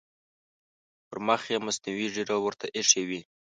پر 1.07 1.17
مخ 1.27 1.41
یې 1.51 1.57
مصنوعي 1.65 2.07
ږیره 2.15 2.35
ورته 2.45 2.65
اېښې 2.75 3.01
وي. 3.09 3.21